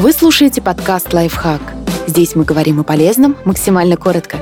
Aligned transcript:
Вы 0.00 0.14
слушаете 0.14 0.62
подкаст 0.62 1.12
«Лайфхак». 1.12 1.60
Здесь 2.06 2.34
мы 2.34 2.44
говорим 2.44 2.80
о 2.80 2.84
полезном 2.84 3.36
максимально 3.44 3.98
коротко. 3.98 4.38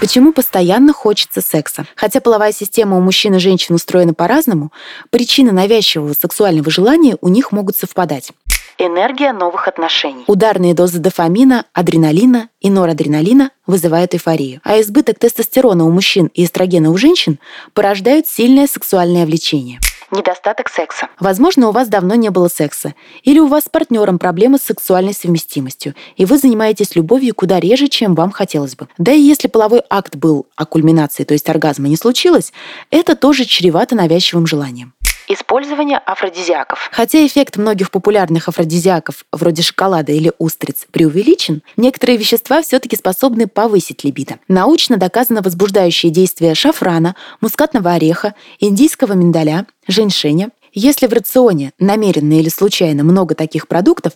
Почему 0.00 0.32
постоянно 0.32 0.92
хочется 0.92 1.40
секса? 1.40 1.86
Хотя 1.94 2.20
половая 2.20 2.50
система 2.50 2.96
у 2.96 3.00
мужчин 3.00 3.36
и 3.36 3.38
женщин 3.38 3.76
устроена 3.76 4.12
по-разному, 4.12 4.72
причины 5.10 5.52
навязчивого 5.52 6.14
сексуального 6.14 6.68
желания 6.68 7.16
у 7.20 7.28
них 7.28 7.52
могут 7.52 7.76
совпадать. 7.76 8.32
Энергия 8.76 9.32
новых 9.32 9.68
отношений. 9.68 10.24
Ударные 10.26 10.74
дозы 10.74 10.98
дофамина, 10.98 11.66
адреналина 11.72 12.48
и 12.60 12.70
норадреналина 12.70 13.52
вызывают 13.68 14.14
эйфорию. 14.14 14.60
А 14.64 14.80
избыток 14.80 15.20
тестостерона 15.20 15.84
у 15.84 15.92
мужчин 15.92 16.28
и 16.34 16.44
эстрогена 16.44 16.90
у 16.90 16.96
женщин 16.96 17.38
порождают 17.72 18.26
сильное 18.26 18.66
сексуальное 18.66 19.26
влечение 19.26 19.78
недостаток 20.12 20.68
секса. 20.68 21.08
Возможно, 21.18 21.68
у 21.68 21.72
вас 21.72 21.88
давно 21.88 22.14
не 22.14 22.30
было 22.30 22.48
секса, 22.48 22.94
или 23.22 23.38
у 23.38 23.46
вас 23.46 23.64
с 23.64 23.68
партнером 23.68 24.18
проблемы 24.18 24.58
с 24.58 24.62
сексуальной 24.62 25.14
совместимостью, 25.14 25.94
и 26.16 26.24
вы 26.24 26.38
занимаетесь 26.38 26.94
любовью 26.94 27.34
куда 27.34 27.58
реже, 27.58 27.88
чем 27.88 28.14
вам 28.14 28.30
хотелось 28.30 28.76
бы. 28.76 28.88
Да 28.98 29.12
и 29.12 29.20
если 29.20 29.48
половой 29.48 29.82
акт 29.90 30.16
был, 30.16 30.46
а 30.56 30.66
кульминации, 30.66 31.24
то 31.24 31.32
есть 31.32 31.48
оргазма, 31.48 31.88
не 31.88 31.96
случилось, 31.96 32.52
это 32.90 33.16
тоже 33.16 33.44
чревато 33.44 33.94
навязчивым 33.96 34.46
желанием. 34.46 34.92
Использование 35.28 35.98
афродизиаков. 35.98 36.88
Хотя 36.92 37.24
эффект 37.26 37.56
многих 37.56 37.90
популярных 37.90 38.48
афродизиаков, 38.48 39.24
вроде 39.32 39.62
шоколада 39.62 40.12
или 40.12 40.32
устриц, 40.38 40.86
преувеличен, 40.90 41.62
некоторые 41.76 42.18
вещества 42.18 42.62
все-таки 42.62 42.96
способны 42.96 43.46
повысить 43.46 44.04
либидо. 44.04 44.38
Научно 44.48 44.96
доказано 44.96 45.42
возбуждающее 45.42 46.10
действие 46.10 46.54
шафрана, 46.54 47.14
мускатного 47.40 47.92
ореха, 47.92 48.34
индийского 48.58 49.12
миндаля, 49.12 49.66
женьшеня, 49.86 50.50
если 50.74 51.06
в 51.06 51.12
рационе 51.12 51.72
намеренно 51.78 52.38
или 52.38 52.48
случайно 52.48 53.04
много 53.04 53.34
таких 53.34 53.68
продуктов, 53.68 54.14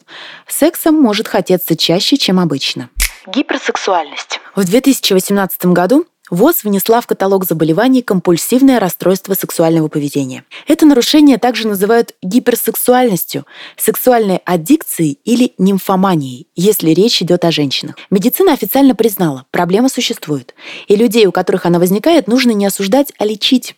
сексом 0.48 0.94
может 0.94 1.28
хотеться 1.28 1.76
чаще, 1.76 2.16
чем 2.16 2.40
обычно. 2.40 2.88
Гиперсексуальность. 3.26 4.40
В 4.54 4.64
2018 4.64 5.66
году 5.66 6.06
ВОЗ 6.30 6.64
внесла 6.64 7.00
в 7.00 7.06
каталог 7.06 7.44
заболеваний 7.44 8.02
компульсивное 8.02 8.80
расстройство 8.80 9.34
сексуального 9.34 9.88
поведения. 9.88 10.44
Это 10.66 10.84
нарушение 10.84 11.38
также 11.38 11.68
называют 11.68 12.14
гиперсексуальностью, 12.22 13.46
сексуальной 13.76 14.38
аддикцией 14.44 15.18
или 15.24 15.52
нимфоманией, 15.58 16.48
если 16.56 16.90
речь 16.90 17.22
идет 17.22 17.44
о 17.44 17.52
женщинах. 17.52 17.96
Медицина 18.10 18.52
официально 18.52 18.94
признала, 18.94 19.46
проблема 19.50 19.88
существует, 19.88 20.54
и 20.88 20.96
людей, 20.96 21.26
у 21.26 21.32
которых 21.32 21.66
она 21.66 21.78
возникает, 21.78 22.26
нужно 22.26 22.50
не 22.50 22.66
осуждать, 22.66 23.12
а 23.18 23.24
лечить. 23.24 23.76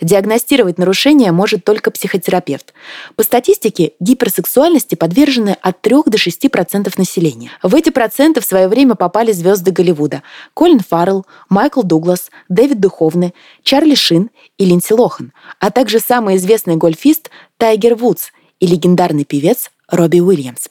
Диагностировать 0.00 0.78
нарушение 0.78 1.32
может 1.32 1.64
только 1.64 1.90
психотерапевт. 1.90 2.72
По 3.16 3.22
статистике, 3.22 3.92
гиперсексуальности 4.00 4.94
подвержены 4.94 5.56
от 5.60 5.80
3 5.80 5.96
до 6.06 6.18
6% 6.18 6.92
населения. 6.96 7.50
В 7.62 7.74
эти 7.74 7.90
проценты 7.90 8.40
в 8.40 8.44
свое 8.44 8.68
время 8.68 8.94
попали 8.94 9.32
звезды 9.32 9.70
Голливуда– 9.70 10.22
Колин 10.54 10.80
Фаррелл, 10.80 11.26
Майкл 11.48 11.82
Дуглас, 11.82 12.30
Дэвид 12.48 12.80
Духовны, 12.80 13.34
Чарли 13.62 13.94
Шин 13.94 14.30
и 14.58 14.64
Линдси 14.64 14.92
Лохан, 14.92 15.32
а 15.58 15.70
также 15.70 16.00
самый 16.00 16.36
известный 16.36 16.76
гольфист 16.76 17.30
Тайгер 17.56 17.94
Вудс 17.94 18.30
и 18.58 18.66
легендарный 18.66 19.24
певец 19.24 19.70
Робби 19.88 20.20
Уильямс. 20.20 20.68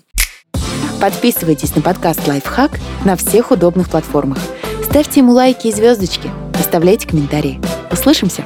Подписывайтесь 1.01 1.75
на 1.75 1.81
подкаст 1.81 2.27
«Лайфхак» 2.27 2.77
на 3.05 3.15
всех 3.15 3.51
удобных 3.51 3.89
платформах. 3.89 4.39
Ставьте 4.83 5.21
ему 5.21 5.31
лайки 5.31 5.67
и 5.67 5.71
звездочки. 5.71 6.29
Оставляйте 6.59 7.07
комментарии. 7.07 7.61
Услышимся! 7.91 8.43